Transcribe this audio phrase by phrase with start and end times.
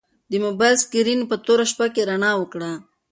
[0.31, 2.71] د موبایل سکرین په توره شپه کې رڼا وکړه.